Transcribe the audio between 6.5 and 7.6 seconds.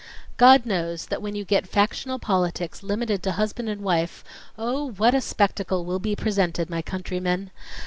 my countrymen